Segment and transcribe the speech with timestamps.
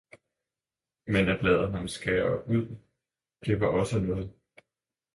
[1.05, 2.77] men at lade ham skære ud
[3.45, 4.33] det var også noget.